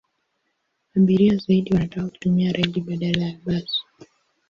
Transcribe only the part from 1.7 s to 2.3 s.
wanataka